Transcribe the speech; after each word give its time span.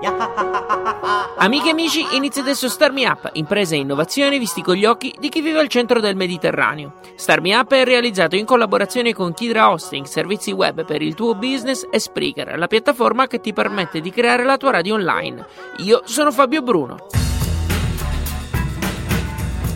Amiche 1.42 1.68
e 1.68 1.70
amici, 1.70 2.06
inizia 2.12 2.42
adesso 2.42 2.68
Star 2.68 2.92
Me 2.92 3.06
Up, 3.06 3.30
impresa 3.34 3.74
e 3.74 3.78
innovazione 3.78 4.38
visti 4.38 4.62
con 4.62 4.74
gli 4.74 4.84
occhi 4.84 5.14
di 5.18 5.28
chi 5.28 5.40
vive 5.40 5.58
al 5.58 5.68
centro 5.68 6.00
del 6.00 6.16
Mediterraneo. 6.16 6.96
Star 7.14 7.40
Me 7.40 7.56
Up 7.56 7.72
è 7.72 7.84
realizzato 7.84 8.36
in 8.36 8.44
collaborazione 8.44 9.14
con 9.14 9.32
Kidra 9.32 9.70
Hosting, 9.70 10.04
servizi 10.04 10.52
web 10.52 10.84
per 10.84 11.00
il 11.00 11.14
tuo 11.14 11.34
business 11.34 11.86
e 11.90 11.98
Spreaker, 11.98 12.58
la 12.58 12.66
piattaforma 12.66 13.26
che 13.26 13.40
ti 13.40 13.52
permette 13.52 14.00
di 14.00 14.10
creare 14.10 14.44
la 14.44 14.56
tua 14.56 14.72
radio 14.72 14.94
online. 14.94 15.46
Io 15.78 16.02
sono 16.04 16.30
Fabio 16.30 16.62
Bruno. 16.62 17.29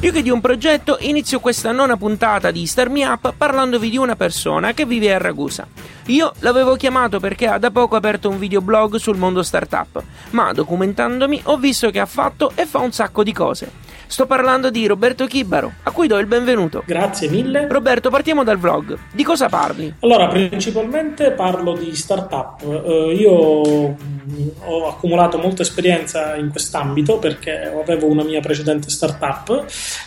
Più 0.05 0.13
che 0.13 0.21
di 0.21 0.29
un 0.29 0.43
progetto, 0.43 0.99
inizio 1.01 1.41
questa 1.41 1.73
nona 1.73 1.97
puntata 1.97 2.51
di 2.51 2.67
Star 2.67 2.91
Me 2.91 3.07
Up 3.07 3.33
parlandovi 3.35 3.89
di 3.89 3.97
una 3.97 4.17
persona 4.17 4.75
che 4.75 4.85
vive 4.85 5.15
a 5.15 5.17
Ragusa. 5.17 5.67
Io 6.09 6.31
l'avevo 6.41 6.77
chiamato 6.77 7.21
perché 7.21 7.47
ha 7.47 7.57
da 7.57 7.71
poco 7.71 7.97
aperto 7.97 8.29
un 8.29 8.39
videoblog 8.39 8.97
sul 8.97 9.17
mondo 9.17 9.43
startup, 9.43 10.03
ma 10.33 10.53
documentandomi 10.53 11.41
ho 11.45 11.57
visto 11.57 11.89
che 11.89 12.01
ha 12.01 12.05
fatto 12.05 12.53
e 12.55 12.67
fa 12.67 12.81
un 12.81 12.93
sacco 12.93 13.23
di 13.23 13.33
cose. 13.33 13.73
Sto 14.15 14.27
parlando 14.27 14.71
di 14.71 14.87
Roberto 14.87 15.27
Chibaro, 15.27 15.73
a 15.83 15.91
cui 15.91 16.07
do 16.07 16.17
il 16.19 16.27
benvenuto. 16.27 16.85
Grazie 16.87 17.29
mille. 17.29 17.67
Roberto, 17.69 18.11
partiamo 18.11 18.45
dal 18.45 18.59
vlog. 18.59 18.97
Di 19.11 19.25
cosa 19.25 19.49
parli? 19.49 19.93
Allora, 19.99 20.29
principalmente 20.29 21.33
parlo 21.33 21.73
di 21.73 21.93
startup. 21.97 22.63
Eh, 22.63 23.17
io 23.19 23.89
mh, 23.89 24.51
ho 24.67 24.87
accumulato 24.87 25.37
molta 25.39 25.63
esperienza 25.63 26.37
in 26.37 26.51
quest'ambito 26.51 27.19
perché 27.19 27.63
avevo 27.63 28.07
una 28.07 28.23
mia 28.23 28.41
precedente 28.41 28.89
startup 28.89 29.65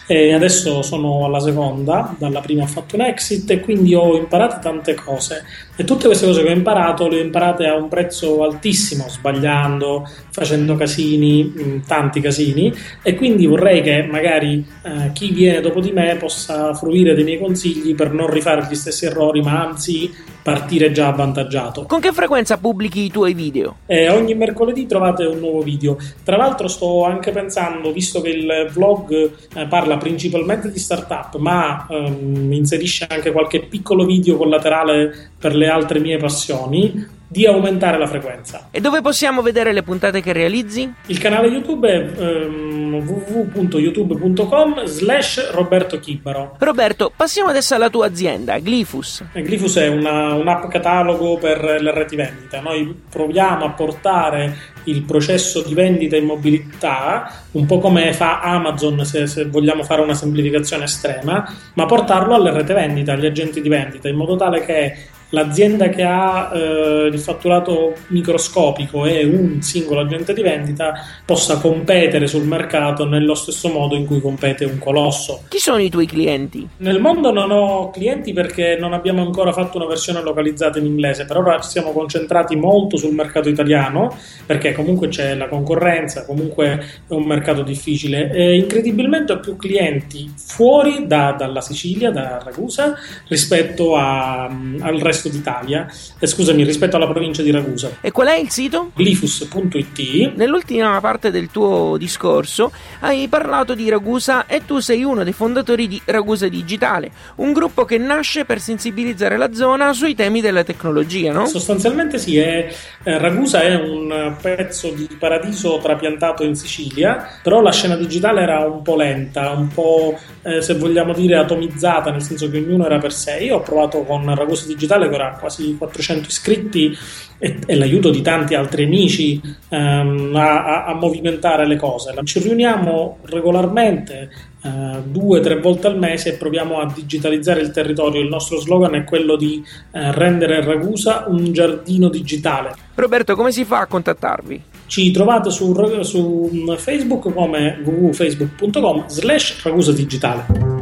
e 0.08 0.33
adesso 0.33 0.81
sono 0.83 1.25
alla 1.25 1.41
seconda, 1.41 2.16
dalla 2.17 2.39
prima 2.39 2.63
ho 2.63 2.67
fatto 2.67 2.95
un 2.95 3.02
exit 3.02 3.52
e 3.52 3.59
quindi 3.59 3.94
ho 3.94 4.16
imparato 4.16 4.59
tante 4.61 4.95
cose. 4.95 5.44
E 5.75 5.83
tutte 5.83 6.05
queste 6.05 6.25
cose 6.25 6.44
che 6.44 6.50
ho 6.50 6.55
imparato 6.55 7.09
le 7.09 7.19
ho 7.19 7.23
imparate 7.23 7.67
a 7.67 7.75
un 7.75 7.89
prezzo 7.89 8.41
altissimo, 8.44 9.09
sbagliando, 9.09 10.09
facendo 10.31 10.75
casini, 10.75 11.44
mh, 11.44 11.85
tanti 11.85 12.22
casini, 12.22 12.73
e 13.03 13.13
quindi 13.13 13.45
vorrei 13.45 13.81
che 13.81 13.95
magari 14.03 14.66
eh, 14.84 15.12
chi 15.14 15.31
viene 15.31 15.62
dopo 15.62 15.80
di 15.80 15.92
me 15.92 16.16
possa 16.16 16.73
fruire 16.73 17.14
dei 17.14 17.23
miei 17.23 17.40
consigli 17.40 17.95
per 17.95 18.12
non 18.12 18.30
rifare 18.30 18.67
gli 18.70 18.76
stessi 18.76 19.06
errori, 19.06 19.42
ma 19.42 19.66
anzi 19.66 20.14
partire 20.48 20.94
già 20.94 21.08
avvantaggiato. 21.08 21.84
Con 21.84 22.00
che 22.00 22.14
frequenza 22.14 22.58
pubblichi 22.58 23.03
i 23.03 23.12
tuoi 23.12 23.34
video? 23.34 23.80
Eh, 23.86 24.09
ogni 24.09 24.34
mercoledì 24.34 24.86
trovate 24.86 25.25
un 25.25 25.40
nuovo 25.40 25.62
video. 25.62 25.98
Tra 26.23 26.38
l'altro 26.38 26.70
sto 26.70 27.03
anche 27.03 27.31
pensando, 27.31 27.92
visto 27.92 28.22
che 28.22 28.30
il 28.30 28.70
vlog 28.72 29.31
eh, 29.53 29.66
parla 29.66 29.98
principalmente 29.98 30.72
di 30.72 30.80
startup, 30.80 31.36
ma 31.36 31.86
ehm, 31.90 32.52
inserisce 32.53 33.06
anche 33.09 33.31
qualche 33.31 33.64
piccolo 33.64 34.06
video 34.06 34.38
collaterale 34.38 35.31
per 35.38 35.53
le 35.53 35.68
altre 35.68 36.00
mie 36.00 36.18
passioni, 36.18 37.16
di 37.28 37.45
aumentare 37.45 37.97
la 37.97 38.08
frequenza. 38.08 38.70
E 38.72 38.80
dove 38.80 39.02
possiamo 39.02 39.42
vedere 39.42 39.73
le 39.73 39.83
puntate 39.83 40.22
che 40.22 40.31
realizzi? 40.31 40.92
Il 41.08 41.20
canale 41.20 41.47
YouTube 41.47 41.89
è 41.89 42.22
ehm, 42.22 42.95
www.youtube.com 43.06 44.86
slash 44.86 45.52
Roberto 45.52 46.00
Chibaro. 46.00 46.56
Roberto, 46.59 47.11
passiamo 47.16 47.50
adesso 47.50 47.75
alla 47.75 47.89
tua 47.89 48.06
azienda, 48.08 48.58
Glyphus. 48.59 49.25
Eh, 49.34 49.42
Glyphus 49.42 49.78
è 49.78 49.88
una, 49.88 50.34
un'app 50.34 50.69
catalogo 50.69 51.38
per 51.38 51.81
le 51.81 51.92
reti 51.94 52.16
vendita. 52.16 52.61
Noi 52.61 52.97
proviamo 53.09 53.66
a 53.66 53.72
portare 53.72 54.75
il 54.86 55.02
processo 55.03 55.62
di 55.62 55.73
vendita 55.73 56.16
in 56.16 56.25
mobilità, 56.25 57.30
un 57.52 57.66
po' 57.66 57.80
come 57.80 58.14
fa 58.14 58.39
Amazon 58.39 59.03
se, 59.03 59.28
se 59.28 59.45
vogliamo 59.45 59.84
fare 59.84 60.02
una 60.02 60.14
semplificazione 60.14 60.86
estrema, 60.86 61.45
ma 61.73 61.86
portarlo 61.86 62.36
alle 62.36 62.52
rete 62.52 62.73
vendita, 62.73 63.13
agli 63.13 63.25
agenti 63.25 63.62
di 63.62 63.68
vendita, 63.68 64.07
in 64.07 64.16
modo 64.16 64.38
tale 64.38 64.63
che 64.63 64.96
l'azienda 65.29 65.89
che 65.89 66.03
ha 66.03 66.51
eh, 66.53 67.09
il 67.11 67.19
fatturato 67.19 67.93
microscopico 68.07 69.05
e 69.05 69.25
un 69.25 69.61
singolo 69.61 70.01
agente 70.01 70.33
di 70.33 70.41
vendita 70.41 70.93
possa 71.25 71.59
competere 71.59 72.27
sul 72.27 72.45
mercato 72.45 73.05
nello 73.05 73.35
stesso 73.35 73.69
modo 73.69 73.95
in 73.95 74.05
cui 74.05 74.21
compete 74.21 74.65
un 74.65 74.79
colosso. 74.79 75.43
Chi 75.49 75.59
sono 75.59 75.79
i 75.79 75.89
tuoi 75.89 76.05
clienti? 76.05 76.67
Nel 76.77 76.99
mondo 76.99 77.31
non 77.31 77.51
ho 77.51 77.89
clienti 77.89 78.33
perché 78.33 78.77
non 78.79 78.93
abbiamo 78.93 79.21
ancora 79.21 79.51
fatto 79.51 79.77
una 79.77 79.88
versione 79.88 80.21
localizzata 80.21 80.79
in 80.79 80.85
inglese, 80.85 81.25
per 81.25 81.38
ora 81.38 81.59
ci 81.59 81.69
siamo 81.69 81.91
concentrati 81.91 82.55
molto 82.55 82.97
sul 82.97 83.13
mercato 83.13 83.49
italiano 83.49 84.15
perché 84.45 84.71
comunque 84.71 85.09
c'è 85.09 85.35
la 85.35 85.47
concorrenza, 85.47 86.25
comunque 86.25 86.83
è 87.07 87.13
un 87.13 87.23
mercato 87.23 87.63
difficile 87.63 88.31
e 88.31 88.55
incredibilmente 88.55 89.33
ho 89.33 89.39
più 89.39 89.55
clienti 89.55 90.31
fuori 90.35 91.05
da, 91.07 91.35
dalla 91.38 91.61
Sicilia, 91.61 92.11
da 92.11 92.39
Ragusa, 92.44 92.95
rispetto 93.27 93.95
a, 93.95 94.45
al 94.45 94.99
resto 94.99 95.16
d'Italia, 95.25 95.88
eh, 96.19 96.28
scusami, 96.28 96.63
rispetto 96.63 96.95
alla 96.95 97.07
provincia 97.07 97.41
di 97.41 97.51
Ragusa. 97.51 97.97
E 98.01 98.11
qual 98.11 98.28
è 98.28 98.38
il 98.38 98.50
sito? 98.50 98.91
Glyphus.it 98.95 100.35
Nell'ultima 100.35 101.00
parte 101.01 101.31
del 101.31 101.50
tuo 101.50 101.97
discorso 101.97 102.72
hai 103.00 103.27
parlato 103.27 103.73
di 103.73 103.89
Ragusa 103.89 104.45
e 104.45 104.66
tu 104.66 104.79
sei 104.79 105.03
uno 105.03 105.23
dei 105.23 105.33
fondatori 105.33 105.88
di 105.88 106.01
Ragusa 106.06 106.47
Digitale, 106.47 107.11
un 107.35 107.53
gruppo 107.53 107.85
che 107.85 107.97
nasce 107.97 108.45
per 108.45 108.59
sensibilizzare 108.59 109.38
la 109.38 109.53
zona 109.53 109.94
sui 109.94 110.16
temi 110.16 110.41
della 110.41 110.63
tecnologia, 110.63 111.31
no? 111.31 111.45
Sostanzialmente 111.47 112.17
sì, 112.17 112.38
è, 112.38 112.72
eh, 113.03 113.17
Ragusa 113.17 113.61
è 113.61 113.75
un 113.75 114.35
pezzo 114.41 114.91
di 114.91 115.07
paradiso 115.17 115.79
trapiantato 115.81 116.44
in 116.44 116.56
Sicilia, 116.56 117.39
però 117.41 117.61
la 117.61 117.72
scena 117.72 117.95
digitale 117.95 118.41
era 118.41 118.59
un 118.59 118.81
po' 118.81 118.95
lenta, 118.95 119.51
un 119.51 119.67
po' 119.67 120.17
eh, 120.44 120.61
se 120.61 120.75
vogliamo 120.75 121.13
dire 121.13 121.38
atomizzata, 121.38 122.11
nel 122.11 122.22
senso 122.22 122.50
che 122.50 122.57
ognuno 122.57 122.85
era 122.85 122.97
per 122.97 123.13
sé. 123.13 123.38
Io 123.38 123.57
ho 123.57 123.61
provato 123.61 124.03
con 124.03 124.33
Ragusa 124.33 124.66
Digitale 124.66 125.06
che 125.09 125.16
ora 125.16 125.34
ha 125.34 125.38
quasi 125.38 125.75
400 125.78 126.28
iscritti 126.28 126.95
e, 127.40 127.59
e 127.66 127.75
l'aiuto 127.75 128.09
di 128.09 128.22
tanti 128.22 128.56
altri 128.56 128.84
amici 128.84 129.41
ehm, 129.69 130.35
a, 130.35 130.85
a, 130.85 130.94
movimentare 130.94 131.68
le 131.68 131.75
cose. 131.75 132.13
Ci 132.23 132.40
riuniamo 132.40 133.19
regolarmente 133.23 134.29
Uh, 134.59 135.01
due 135.06 135.38
o 135.38 135.41
tre 135.41 135.59
volte 135.62 135.85
al 135.88 135.97
mese 135.97 136.34
e 136.34 136.34
proviamo 136.34 136.79
a 136.79 136.91
digitalizzare 136.91 137.62
il 137.62 137.69
territorio. 137.72 138.19
Il 138.19 138.28
nostro 138.28 138.59
slogan 138.59 138.95
è 138.95 139.03
quello 139.06 139.38
di 139.38 139.63
uh, 139.63 140.12
rendere 140.12 140.62
Ragusa 140.62 141.25
un 141.28 141.53
giardino 141.53 142.09
digitale. 142.09 142.74
Roberto, 142.95 143.35
come 143.35 143.51
si 143.51 143.63
fa 143.63 143.81
a 143.81 143.85
contattarvi? 143.85 144.63
Ci 144.88 145.12
trovate 145.12 145.51
su, 145.51 145.74
su 146.01 146.75
Facebook 146.78 147.31
come 147.31 147.79
www.facebook.com 147.84 149.07
slash 149.07 149.62
Ragusa 149.63 149.91
Digitale. 149.91 150.76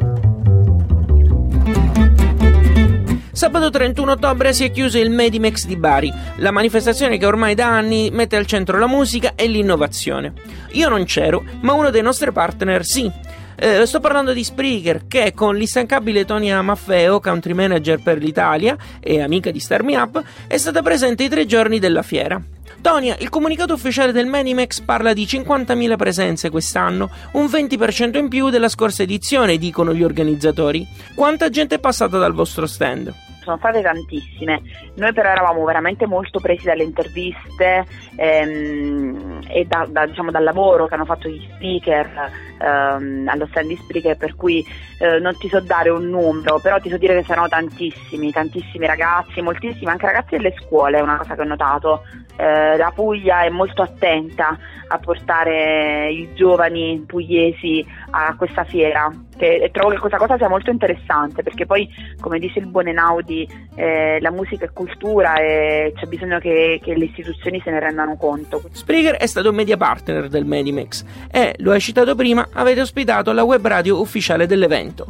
Sabato 3.36 3.70
31 3.70 4.14
ottobre 4.14 4.54
si 4.54 4.64
è 4.64 4.72
chiuso 4.72 4.98
il 4.98 5.10
Medimex 5.10 5.66
di 5.66 5.76
Bari, 5.76 6.10
la 6.38 6.52
manifestazione 6.52 7.18
che 7.18 7.26
ormai 7.26 7.54
da 7.54 7.68
anni 7.68 8.10
mette 8.10 8.38
al 8.38 8.46
centro 8.46 8.80
la 8.80 8.88
musica 8.88 9.34
e 9.36 9.48
l'innovazione. 9.48 10.32
Io 10.72 10.88
non 10.88 11.04
c'ero, 11.04 11.44
ma 11.60 11.74
uno 11.74 11.90
dei 11.90 12.02
nostri 12.02 12.32
partner 12.32 12.86
sì. 12.86 13.12
Eh, 13.58 13.86
sto 13.86 14.00
parlando 14.00 14.32
di 14.32 14.42
Spreaker 14.42 15.08
che 15.08 15.34
con 15.36 15.58
l'instancabile 15.58 16.24
Tonia 16.24 16.62
Maffeo, 16.62 17.20
country 17.20 17.52
manager 17.52 18.02
per 18.02 18.20
l'Italia 18.20 18.78
e 19.02 19.20
amica 19.20 19.52
di 19.52 19.60
Star 19.60 19.84
Me 19.84 19.98
Up, 19.98 20.24
è 20.48 20.56
stata 20.56 20.82
presente 20.82 21.26
i 21.26 21.30
tre 21.30 21.46
giorni 21.46 21.78
della 21.78 22.04
fiera. 22.04 22.42
Tonia, 22.80 23.18
il 23.20 23.28
comunicato 23.28 23.74
ufficiale 23.74 24.14
del 24.14 24.28
Medimex 24.28 24.80
parla 24.80 25.12
di 25.12 25.26
50.000 25.26 25.98
presenze 25.98 26.50
quest'anno, 26.50 27.10
un 27.34 27.48
20% 27.48 28.18
in 28.18 28.30
più 28.30 28.50
della 28.50 28.70
scorsa 28.70 29.04
edizione, 29.04 29.58
dicono 29.58 29.94
gli 29.94 30.04
organizzatori. 30.04 30.88
Quanta 31.16 31.50
gente 31.50 31.76
è 31.76 31.80
passata 31.80 32.18
dal 32.18 32.34
vostro 32.34 32.66
stand? 32.66 33.25
Sono 33.46 33.58
state 33.58 33.82
tantissime. 33.82 34.62
Noi 34.96 35.14
però 35.14 35.30
eravamo 35.30 35.64
veramente 35.64 36.06
molto 36.06 36.40
presi 36.40 36.66
dalle 36.66 36.84
interviste 36.84 37.86
ehm, 38.18 39.40
e 39.48 39.66
da, 39.66 39.86
da, 39.88 40.06
diciamo, 40.06 40.32
dal 40.32 40.44
lavoro 40.44 40.88
che 40.88 40.96
hanno 40.96 41.06
fatto 41.06 41.30
gli 41.30 41.42
speaker 41.54 42.32
ehm, 42.60 43.28
allo 43.28 43.48
stand 43.48 43.68
di 43.68 43.78
speaker, 43.78 44.18
per 44.18 44.36
cui 44.36 44.66
eh, 45.00 45.20
non 45.20 45.38
ti 45.38 45.48
so 45.48 45.60
dare 45.60 45.90
un 45.90 46.10
numero, 46.10 46.60
però 46.60 46.80
ti 46.80 46.90
so 46.90 46.98
dire 46.98 47.16
che 47.16 47.24
saranno 47.24 47.48
tantissimi, 47.48 48.32
tantissimi 48.32 48.86
ragazzi, 48.86 49.42
moltissimi 49.42 49.90
anche 49.90 50.08
ragazzi 50.08 50.36
delle 50.36 50.54
scuole, 50.58 50.98
è 50.98 51.02
una 51.02 51.18
cosa 51.18 51.36
che 51.36 51.42
ho 51.42 51.46
notato. 51.46 52.04
Eh, 52.38 52.76
la 52.76 52.92
Puglia 52.94 53.44
è 53.44 53.50
molto 53.50 53.82
attenta 53.82 54.58
a 54.88 54.98
portare 54.98 56.12
i 56.12 56.34
giovani 56.34 57.04
pugliesi 57.08 57.86
a 58.12 58.36
questa 58.36 58.66
fiera 58.66 59.10
che 59.38 59.70
trovo 59.72 59.90
che 59.90 60.00
questa 60.00 60.18
cosa 60.18 60.38
sia 60.38 60.48
molto 60.48 60.70
interessante 60.70 61.44
perché 61.44 61.66
poi 61.66 61.88
come 62.20 62.40
dice 62.40 62.60
il 62.60 62.68
buon 62.68 62.88
Enaudi 62.88 63.48
eh, 63.76 64.20
la 64.22 64.32
musica 64.32 64.66
è 64.66 64.70
cultura 64.72 65.36
e 65.36 65.94
c'è 65.96 66.06
bisogno 66.06 66.40
che, 66.40 66.80
che, 66.82 66.96
le 66.96 67.06
istituzioni 67.06 67.62
se 67.64 67.72
ne 67.72 67.80
rendano 67.80 68.16
conto. 68.16 68.62
Spreaker 68.72 69.16
è 69.16 69.28
stato 69.28 69.52
media 69.52 69.78
partner 69.78 70.28
del 70.28 70.46
Medimex 70.46 71.04
e 71.32 71.56
lo 71.58 71.72
hai 71.72 71.80
citato 71.80 72.16
prima 72.16 72.48
avete 72.54 72.82
ospitato 72.82 73.32
la 73.32 73.44
web 73.44 73.66
radio 73.66 74.00
ufficiale 74.00 74.46
dell'evento 74.46 75.08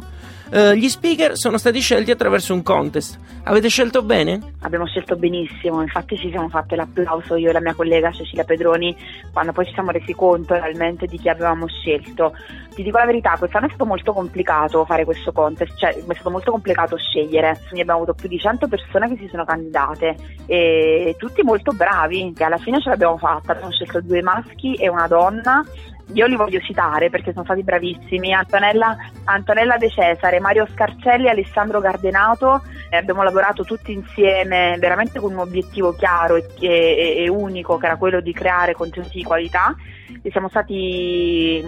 Eh, 0.50 0.76
gli 0.76 0.88
speaker 0.88 1.36
sono 1.36 1.58
stati 1.58 1.80
scelti 1.80 2.12
attraverso 2.12 2.54
un 2.54 2.62
contest. 2.62 3.18
Avete 3.44 3.68
scelto 3.68 4.02
bene? 4.02 4.54
Abbiamo 4.60 4.86
scelto 4.86 5.16
benissimo, 5.16 5.80
infatti 5.80 6.16
ci 6.16 6.30
siamo 6.30 6.48
fatte 6.48 6.76
l'applauso 6.76 7.34
io 7.36 7.50
e 7.50 7.52
la 7.52 7.60
mia 7.60 7.74
collega 7.74 8.12
Cecilia 8.12 8.44
Pedroni 8.44 8.96
quando 9.32 9.52
poi 9.52 9.66
ci 9.66 9.72
siamo 9.72 9.90
resi 9.90 10.14
conto 10.14 10.54
realmente 10.54 11.06
di 11.06 11.18
chi 11.18 11.28
avevamo 11.28 11.66
scelto. 11.66 12.32
Ti 12.74 12.82
dico 12.82 12.98
la 12.98 13.06
verità, 13.06 13.36
quest'anno 13.38 13.66
è 13.66 13.68
stato 13.68 13.86
molto 13.86 14.12
complicato 14.12 14.84
fare 14.84 15.04
questo 15.04 15.32
contest, 15.32 15.76
cioè 15.76 15.94
è 15.94 16.14
stato 16.14 16.30
molto 16.30 16.52
complicato 16.52 16.96
scegliere. 16.96 17.56
Quindi 17.62 17.80
abbiamo 17.80 18.02
avuto 18.02 18.14
più 18.14 18.28
di 18.28 18.38
100 18.38 18.68
persone 18.68 19.08
che 19.08 19.16
si 19.16 19.28
sono 19.28 19.44
candidate 19.44 20.16
e 20.46 21.16
tutti 21.18 21.42
molto 21.42 21.72
bravi, 21.72 22.32
che 22.34 22.44
alla 22.44 22.58
fine 22.58 22.80
ce 22.80 22.90
l'abbiamo 22.90 23.18
fatta. 23.18 23.52
Abbiamo 23.52 23.72
scelto 23.72 24.00
due 24.00 24.22
maschi 24.22 24.74
e 24.74 24.88
una 24.88 25.08
donna 25.08 25.64
io 26.12 26.26
li 26.26 26.36
voglio 26.36 26.60
citare 26.60 27.10
perché 27.10 27.32
sono 27.32 27.44
stati 27.44 27.62
bravissimi, 27.62 28.32
Antonella, 28.32 28.96
Antonella 29.26 29.76
De 29.76 29.90
Cesare, 29.90 30.40
Mario 30.40 30.66
Scarcelli, 30.72 31.28
Alessandro 31.28 31.80
Gardenato, 31.80 32.62
eh, 32.90 32.96
abbiamo 32.96 33.22
lavorato 33.22 33.64
tutti 33.64 33.92
insieme 33.92 34.76
veramente 34.78 35.18
con 35.18 35.32
un 35.32 35.38
obiettivo 35.38 35.92
chiaro 35.94 36.36
e, 36.36 36.46
e, 36.60 37.14
e 37.24 37.28
unico 37.28 37.76
che 37.76 37.86
era 37.86 37.96
quello 37.96 38.20
di 38.20 38.32
creare 38.32 38.74
contenuti 38.74 39.18
di 39.18 39.24
qualità. 39.24 39.74
E 40.22 40.30
siamo 40.30 40.48
stati 40.48 41.64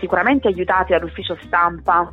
sicuramente 0.00 0.48
aiutati 0.48 0.92
dall'ufficio 0.92 1.36
stampa 1.42 2.12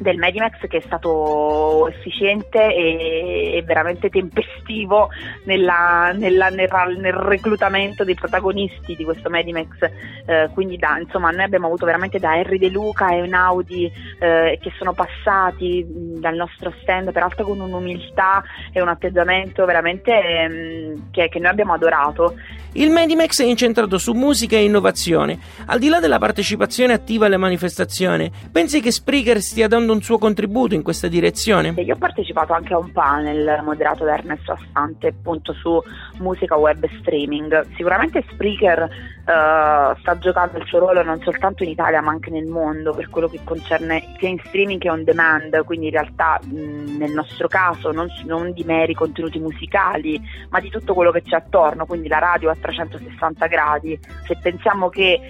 del 0.00 0.16
Medimax 0.16 0.66
che 0.66 0.78
è 0.78 0.80
stato 0.80 1.86
efficiente 1.88 2.74
e, 2.74 3.52
e 3.56 3.62
veramente 3.62 4.08
tempestivo 4.08 5.10
nella, 5.44 6.12
nella, 6.14 6.48
nel, 6.48 6.68
nel, 6.98 7.12
reclutamento 7.12 8.02
dei 8.02 8.14
protagonisti 8.14 8.96
di 8.96 9.04
questo 9.04 9.28
Medimax. 9.28 9.90
Eh, 10.26 10.48
quindi 10.54 10.78
da, 10.78 10.98
insomma 10.98 11.30
noi 11.30 11.44
abbiamo 11.44 11.66
avuto 11.66 11.84
veramente 11.84 12.18
da 12.18 12.36
Henry 12.36 12.58
De 12.58 12.70
Luca 12.70 13.10
e 13.10 13.18
Einaudi 13.18 13.92
eh, 14.18 14.58
che 14.60 14.72
sono 14.78 14.94
passati 14.94 15.84
dal 15.86 16.34
nostro 16.34 16.72
stand 16.80 17.12
peraltro 17.12 17.44
con 17.44 17.60
un'umiltà 17.60 18.42
e 18.72 18.80
un 18.80 18.88
atteggiamento 18.88 19.64
veramente 19.66 20.12
ehm, 20.12 21.10
che, 21.10 21.28
che 21.28 21.38
noi 21.38 21.50
abbiamo 21.50 21.74
adorato 21.74 22.34
il 22.74 22.90
Medimax 22.90 23.42
è 23.42 23.46
incentrato 23.46 23.98
su 23.98 24.12
musica 24.12 24.56
e 24.56 24.64
innovazione 24.64 25.38
al 25.66 25.78
di 25.78 25.88
là 25.88 26.00
della 26.00 26.18
partecipazione 26.18 26.92
attiva 26.92 27.26
alle 27.26 27.36
manifestazioni 27.36 28.30
pensi 28.50 28.80
che 28.80 28.90
Spreaker 28.90 29.40
stia 29.40 29.68
dando 29.68 29.92
un 29.92 30.02
suo 30.02 30.18
contributo 30.18 30.74
in 30.74 30.82
questa 30.82 31.08
direzione? 31.08 31.74
Io 31.76 31.94
ho 31.94 31.98
partecipato 31.98 32.52
anche 32.52 32.74
a 32.74 32.78
un 32.78 32.92
panel 32.92 33.62
moderato 33.64 34.04
da 34.04 34.14
Ernesto 34.14 34.52
Assante 34.52 35.08
appunto 35.08 35.52
su 35.52 35.82
musica 36.18 36.56
web 36.56 36.86
streaming. 37.00 37.66
Sicuramente 37.76 38.24
Spreaker 38.30 38.88
uh, 39.24 39.98
sta 39.98 40.18
giocando 40.18 40.58
il 40.58 40.66
suo 40.66 40.78
ruolo 40.78 41.02
non 41.02 41.20
soltanto 41.22 41.62
in 41.62 41.70
Italia 41.70 42.00
ma 42.00 42.10
anche 42.10 42.30
nel 42.30 42.46
mondo 42.46 42.92
per 42.92 43.08
quello 43.10 43.28
che 43.28 43.40
concerne 43.44 44.14
sia 44.18 44.28
in 44.28 44.38
streaming 44.44 44.80
che 44.80 44.90
on 44.90 45.04
demand, 45.04 45.64
quindi 45.64 45.86
in 45.86 45.92
realtà 45.92 46.40
mh, 46.42 46.96
nel 46.96 47.12
nostro 47.12 47.48
caso 47.48 47.92
non, 47.92 48.08
non 48.24 48.52
di 48.52 48.64
meri 48.64 48.94
contenuti 48.94 49.38
musicali 49.38 50.20
ma 50.48 50.60
di 50.60 50.70
tutto 50.70 50.94
quello 50.94 51.10
che 51.10 51.22
c'è 51.22 51.36
attorno, 51.36 51.86
quindi 51.86 52.08
la 52.08 52.18
radio 52.18 52.50
a 52.50 52.56
360 52.60 53.46
gradi. 53.46 53.98
Se 54.26 54.36
pensiamo 54.40 54.88
che 54.88 55.20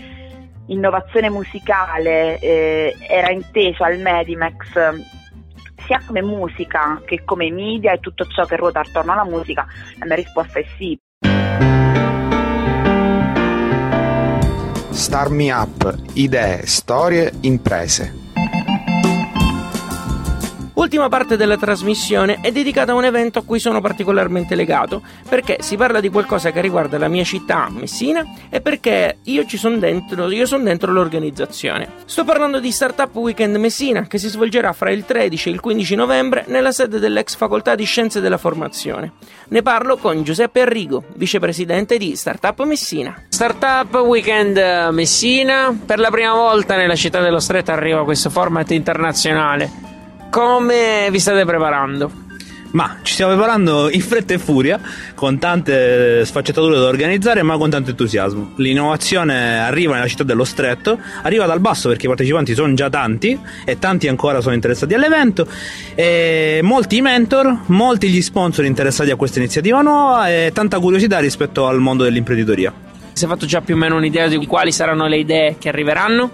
innovazione 0.66 1.30
musicale 1.30 2.38
eh, 2.38 2.96
era 3.08 3.30
inteso 3.30 3.82
al 3.82 3.98
Medimax 3.98 5.18
sia 5.86 6.00
come 6.06 6.22
musica 6.22 7.00
che 7.04 7.24
come 7.24 7.50
media 7.50 7.92
e 7.92 8.00
tutto 8.00 8.24
ciò 8.26 8.44
che 8.44 8.56
ruota 8.56 8.80
attorno 8.80 9.12
alla 9.12 9.24
musica, 9.24 9.66
la 9.98 10.06
mia 10.06 10.14
risposta 10.14 10.60
è 10.60 10.64
sì. 10.76 10.98
Star 15.00 15.30
Me 15.30 15.50
Up, 15.50 15.96
idee, 16.12 16.66
storie, 16.66 17.32
imprese. 17.40 18.19
L'ultima 20.74 21.08
parte 21.08 21.36
della 21.36 21.56
trasmissione 21.56 22.38
è 22.40 22.50
dedicata 22.50 22.92
a 22.92 22.94
un 22.94 23.04
evento 23.04 23.38
a 23.38 23.42
cui 23.44 23.58
sono 23.60 23.80
particolarmente 23.80 24.54
legato, 24.54 25.02
perché 25.28 25.58
si 25.60 25.76
parla 25.76 26.00
di 26.00 26.08
qualcosa 26.08 26.50
che 26.50 26.60
riguarda 26.60 26.98
la 26.98 27.06
mia 27.06 27.22
città, 27.22 27.68
Messina, 27.70 28.24
e 28.48 28.60
perché 28.60 29.18
io 29.24 29.44
ci 29.46 29.56
sono 29.56 29.76
dentro, 29.76 30.30
io 30.30 30.46
sono 30.46 30.64
dentro 30.64 30.90
l'organizzazione. 30.90 31.88
Sto 32.06 32.24
parlando 32.24 32.60
di 32.60 32.70
Startup 32.72 33.14
Weekend 33.14 33.56
Messina, 33.56 34.06
che 34.06 34.18
si 34.18 34.28
svolgerà 34.28 34.72
fra 34.72 34.90
il 34.90 35.04
13 35.04 35.48
e 35.48 35.52
il 35.52 35.60
15 35.60 35.94
novembre 35.94 36.44
nella 36.48 36.72
sede 36.72 36.98
dell'ex 36.98 37.36
facoltà 37.36 37.74
di 37.74 37.84
Scienze 37.84 38.20
della 38.20 38.38
Formazione. 38.38 39.12
Ne 39.48 39.62
parlo 39.62 39.96
con 39.96 40.22
Giuseppe 40.22 40.62
Arrigo, 40.62 41.04
vicepresidente 41.14 41.98
di 41.98 42.16
Startup 42.16 42.60
Messina. 42.64 43.24
Startup 43.28 43.92
Weekend 43.94 44.56
Messina, 44.92 45.78
per 45.84 45.98
la 45.98 46.10
prima 46.10 46.32
volta 46.32 46.76
nella 46.76 46.96
città 46.96 47.20
dello 47.20 47.40
Stretto 47.40 47.70
arriva 47.70 48.04
questo 48.04 48.30
format 48.30 48.70
internazionale. 48.70 49.89
Come 50.30 51.08
vi 51.10 51.18
state 51.18 51.44
preparando? 51.44 52.28
Ma 52.70 52.98
ci 53.02 53.14
stiamo 53.14 53.32
preparando 53.32 53.90
in 53.90 54.00
fretta 54.00 54.32
e 54.32 54.38
furia, 54.38 54.78
con 55.16 55.40
tante 55.40 56.24
sfaccettature 56.24 56.78
da 56.78 56.86
organizzare, 56.86 57.42
ma 57.42 57.56
con 57.56 57.68
tanto 57.68 57.90
entusiasmo. 57.90 58.52
L'innovazione 58.56 59.58
arriva 59.58 59.94
nella 59.94 60.06
città 60.06 60.22
dello 60.22 60.44
stretto, 60.44 61.00
arriva 61.22 61.46
dal 61.46 61.58
basso 61.58 61.88
perché 61.88 62.04
i 62.04 62.08
partecipanti 62.08 62.54
sono 62.54 62.72
già 62.74 62.88
tanti 62.88 63.36
e 63.64 63.80
tanti 63.80 64.06
ancora 64.06 64.40
sono 64.40 64.54
interessati 64.54 64.94
all'evento. 64.94 65.48
E 65.96 66.60
molti 66.62 67.00
mentor, 67.00 67.62
molti 67.66 68.08
gli 68.08 68.22
sponsor 68.22 68.64
interessati 68.64 69.10
a 69.10 69.16
questa 69.16 69.40
iniziativa 69.40 69.80
nuova 69.80 70.30
e 70.30 70.52
tanta 70.54 70.78
curiosità 70.78 71.18
rispetto 71.18 71.66
al 71.66 71.80
mondo 71.80 72.04
dell'imprenditoria. 72.04 72.72
Si 73.12 73.24
è 73.24 73.28
fatto 73.28 73.46
già 73.46 73.62
più 73.62 73.74
o 73.74 73.78
meno 73.78 73.96
un'idea 73.96 74.28
di 74.28 74.46
quali 74.46 74.70
saranno 74.70 75.08
le 75.08 75.18
idee 75.18 75.56
che 75.58 75.68
arriveranno? 75.68 76.30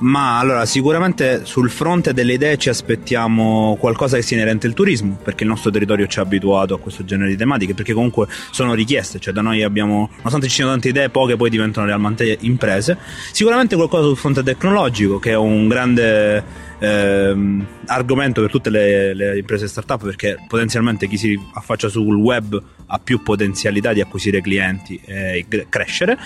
Ma 0.00 0.38
allora, 0.38 0.64
sicuramente 0.64 1.44
sul 1.44 1.70
fronte 1.70 2.12
delle 2.12 2.34
idee 2.34 2.56
ci 2.56 2.68
aspettiamo 2.68 3.76
qualcosa 3.80 4.16
che 4.16 4.22
sia 4.22 4.36
inerente 4.36 4.68
al 4.68 4.74
turismo, 4.74 5.18
perché 5.22 5.42
il 5.42 5.50
nostro 5.50 5.70
territorio 5.70 6.06
ci 6.06 6.20
ha 6.20 6.22
abituato 6.22 6.74
a 6.74 6.78
questo 6.78 7.04
genere 7.04 7.30
di 7.30 7.36
tematiche, 7.36 7.74
perché 7.74 7.92
comunque 7.92 8.28
sono 8.52 8.74
richieste, 8.74 9.18
cioè 9.18 9.32
da 9.34 9.40
noi 9.40 9.62
abbiamo, 9.64 10.08
nonostante 10.16 10.46
ci 10.46 10.54
siano 10.54 10.70
tante 10.70 10.88
idee, 10.88 11.10
poche 11.10 11.36
poi 11.36 11.50
diventano 11.50 11.86
realmente 11.86 12.36
imprese. 12.42 12.96
Sicuramente 13.32 13.74
qualcosa 13.74 14.04
sul 14.04 14.16
fronte 14.16 14.42
tecnologico, 14.44 15.18
che 15.18 15.30
è 15.30 15.36
un 15.36 15.66
grande 15.66 16.66
ehm, 16.78 17.66
argomento 17.86 18.40
per 18.40 18.50
tutte 18.50 18.70
le, 18.70 19.14
le 19.14 19.38
imprese 19.38 19.68
startup, 19.68 20.02
perché 20.02 20.36
potenzialmente 20.46 21.08
chi 21.08 21.16
si 21.16 21.38
affaccia 21.54 21.88
sul 21.88 22.16
web 22.16 22.60
ha 22.86 22.98
più 22.98 23.22
potenzialità 23.22 23.92
di 23.92 24.00
acquisire 24.00 24.40
clienti 24.40 24.98
e 25.04 25.46
crescere 25.68 26.18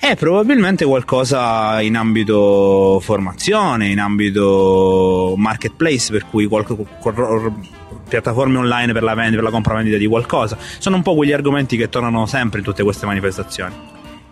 e 0.00 0.16
probabilmente 0.16 0.84
qualcosa 0.84 1.80
in 1.80 1.96
ambito 1.96 3.00
formazione, 3.00 3.88
in 3.88 3.98
ambito 3.98 5.34
marketplace, 5.36 6.12
per 6.12 6.26
cui 6.26 6.46
qualche, 6.46 6.76
piattaforme 8.08 8.58
online 8.58 8.92
per 8.92 9.02
la, 9.02 9.14
vendita, 9.14 9.36
per 9.36 9.44
la 9.44 9.50
compravendita 9.50 9.96
di 9.96 10.06
qualcosa. 10.06 10.56
Sono 10.78 10.96
un 10.96 11.02
po' 11.02 11.14
quegli 11.14 11.32
argomenti 11.32 11.76
che 11.76 11.88
tornano 11.88 12.26
sempre 12.26 12.58
in 12.58 12.64
tutte 12.64 12.82
queste 12.82 13.06
manifestazioni. 13.06 13.74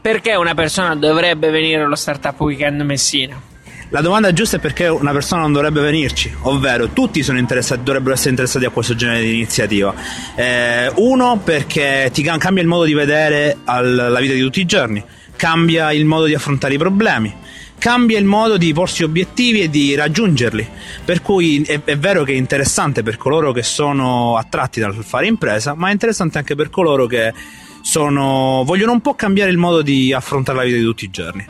Perché 0.00 0.34
una 0.34 0.54
persona 0.54 0.94
dovrebbe 0.96 1.50
venire 1.50 1.82
allo 1.82 1.94
Startup 1.94 2.38
Weekend 2.40 2.80
Messina? 2.82 3.50
La 3.92 4.00
domanda 4.00 4.32
giusta 4.32 4.56
è 4.56 4.58
perché 4.58 4.88
una 4.88 5.12
persona 5.12 5.42
non 5.42 5.52
dovrebbe 5.52 5.82
venirci, 5.82 6.34
ovvero 6.44 6.88
tutti 6.94 7.22
dovrebbero 7.22 8.14
essere 8.14 8.30
interessati 8.30 8.64
a 8.64 8.70
questo 8.70 8.94
genere 8.94 9.20
di 9.20 9.34
iniziativa. 9.34 9.94
Eh, 10.34 10.90
uno 10.94 11.38
perché 11.44 12.08
ti 12.10 12.22
cambia 12.22 12.62
il 12.62 12.68
modo 12.68 12.84
di 12.84 12.94
vedere 12.94 13.58
la 13.64 14.18
vita 14.18 14.32
di 14.32 14.40
tutti 14.40 14.60
i 14.60 14.64
giorni, 14.64 15.04
cambia 15.36 15.92
il 15.92 16.06
modo 16.06 16.24
di 16.24 16.34
affrontare 16.34 16.72
i 16.72 16.78
problemi 16.78 17.40
cambia 17.76 18.16
il 18.16 18.24
modo 18.24 18.58
di 18.58 18.72
porsi 18.72 19.02
obiettivi 19.02 19.62
e 19.62 19.68
di 19.68 19.96
raggiungerli. 19.96 20.68
Per 21.04 21.20
cui 21.20 21.62
è, 21.62 21.80
è, 21.82 21.98
vero 21.98 22.22
che 22.22 22.32
è 22.32 22.36
interessante 22.36 23.02
per 23.02 23.16
coloro 23.16 23.50
che 23.50 23.64
sono 23.64 24.36
attratti 24.36 24.78
dal 24.78 24.94
fare 25.02 25.26
impresa, 25.26 25.74
ma 25.74 25.88
è 25.88 25.92
interessante 25.92 26.38
anche 26.38 26.54
per 26.54 26.70
coloro 26.70 27.06
che 27.06 27.34
sono, 27.80 28.62
vogliono 28.64 28.92
un 28.92 29.00
po' 29.00 29.14
cambiare 29.14 29.50
il 29.50 29.58
modo 29.58 29.82
di 29.82 30.12
affrontare 30.12 30.58
la 30.58 30.64
vita 30.64 30.76
di 30.76 30.84
tutti 30.84 31.04
i 31.06 31.10
giorni. 31.10 31.44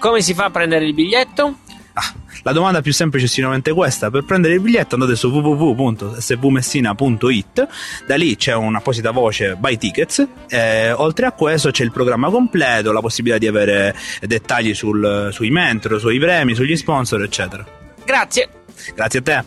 Come 0.00 0.22
si 0.22 0.34
fa 0.34 0.46
a 0.46 0.50
prendere 0.50 0.86
il 0.86 0.92
biglietto? 0.92 1.58
Ah, 2.00 2.14
la 2.44 2.52
domanda 2.52 2.80
più 2.80 2.94
semplice 2.94 3.26
è 3.26 3.28
sicuramente 3.28 3.74
questa. 3.74 4.10
Per 4.10 4.24
prendere 4.24 4.54
il 4.54 4.60
biglietto 4.60 4.94
andate 4.94 5.16
su 5.16 5.28
www.svmessina.it, 5.28 7.68
da 8.06 8.16
lì 8.16 8.36
c'è 8.36 8.54
un'apposita 8.54 9.10
voce 9.10 9.54
buy 9.56 9.76
tickets, 9.76 10.26
eh, 10.48 10.92
oltre 10.92 11.26
a 11.26 11.32
questo 11.32 11.70
c'è 11.70 11.84
il 11.84 11.92
programma 11.92 12.30
completo, 12.30 12.90
la 12.92 13.00
possibilità 13.00 13.38
di 13.38 13.48
avere 13.48 13.94
dettagli 14.22 14.72
sul, 14.72 15.28
sui 15.30 15.50
mentor, 15.50 16.00
sui 16.00 16.18
premi, 16.18 16.54
sugli 16.54 16.74
sponsor, 16.74 17.22
eccetera. 17.22 17.66
Grazie. 18.02 18.48
Grazie 18.94 19.18
a 19.18 19.22
te. 19.22 19.44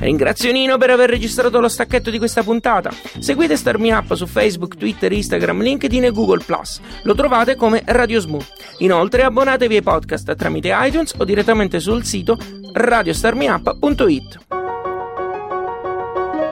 Ringrazio 0.00 0.50
Nino 0.50 0.78
per 0.78 0.90
aver 0.90 1.10
registrato 1.10 1.60
lo 1.60 1.68
stacchetto 1.68 2.10
di 2.10 2.18
questa 2.18 2.42
puntata. 2.42 2.90
Seguite 3.18 3.56
Starmi 3.56 3.90
Up 3.92 4.14
su 4.14 4.26
Facebook, 4.26 4.76
Twitter, 4.76 5.12
Instagram, 5.12 5.60
LinkedIn 5.60 6.04
e 6.04 6.10
Google+. 6.10 6.42
Lo 7.02 7.14
trovate 7.14 7.54
come 7.54 7.82
Radio 7.84 8.18
Smoo. 8.18 8.44
Inoltre 8.78 9.22
abbonatevi 9.22 9.76
ai 9.76 9.82
podcast 9.82 10.34
tramite 10.34 10.74
iTunes 10.74 11.14
o 11.18 11.24
direttamente 11.24 11.80
sul 11.80 12.04
sito 12.04 12.38
radiostarmiup.it. 12.72 14.38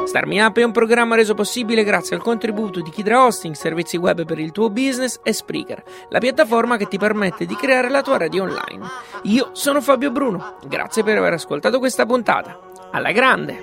Starmi 0.05 0.41
Up 0.41 0.57
è 0.57 0.63
un 0.63 0.73
programma 0.73 1.17
reso 1.17 1.35
possibile 1.35 1.85
grazie 1.85 2.17
al 2.17 2.23
contributo 2.23 2.81
di 2.81 2.89
Kidra 2.89 3.27
Hosting, 3.27 3.55
servizi 3.55 3.99
web 3.99 4.25
per 4.25 4.39
il 4.39 4.53
tuo 4.53 4.71
business 4.71 5.21
e 5.23 5.35
Spreaker, 5.35 5.83
la 6.09 6.19
piattaforma 6.19 6.79
che 6.79 6.89
ti 6.89 6.97
permette 6.97 7.45
di 7.45 7.55
creare 7.55 7.91
la 7.91 8.01
tua 8.01 8.17
radio 8.17 8.45
online. 8.45 8.87
Io 9.25 9.51
sono 9.53 9.83
Fabio 9.83 10.11
Bruno, 10.11 10.57
grazie 10.67 11.03
per 11.03 11.19
aver 11.19 11.35
ascoltato 11.35 11.79
questa 11.79 12.07
puntata. 12.07 12.68
Alla 12.91 13.13
grande! 13.13 13.57